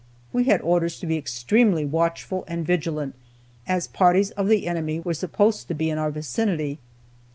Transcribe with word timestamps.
We 0.33 0.45
had 0.45 0.61
orders 0.61 0.99
to 1.01 1.05
be 1.05 1.15
extremely 1.15 1.85
watchful 1.85 2.43
and 2.47 2.65
vigilant, 2.65 3.13
as 3.67 3.85
parties 3.85 4.31
of 4.31 4.47
the 4.47 4.65
enemy 4.65 4.99
were 4.99 5.13
supposed 5.13 5.67
to 5.67 5.75
be 5.75 5.91
in 5.91 5.99
our 5.99 6.09
vicinity. 6.09 6.79